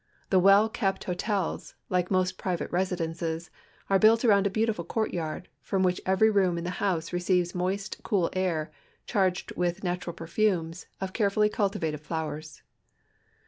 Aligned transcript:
The 0.31 0.39
well 0.39 0.67
kept 0.67 1.03
hotels, 1.03 1.75
like 1.87 2.09
most 2.09 2.39
private 2.39 2.71
residences, 2.71 3.51
are 3.87 3.99
built 3.99 4.25
around 4.25 4.47
a 4.47 4.49
beautiful 4.49 4.83
courtyanl, 4.83 5.43
from 5.61 5.83
wliich 5.83 5.99
every 6.07 6.31
room 6.31 6.57
in 6.57 6.63
the 6.63 6.71
house 6.81 7.13
receives 7.13 7.53
moist, 7.53 8.01
cool 8.01 8.31
air 8.33 8.71
charged 9.05 9.51
with 9.55 9.83
natural 9.83 10.15
perfumes 10.15 10.87
of 10.99 11.13
carefully 11.13 11.49
cultivated 11.49 11.99
flowers. 12.01 12.63